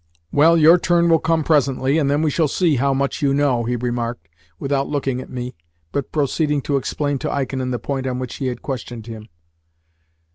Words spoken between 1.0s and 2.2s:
will come presently, and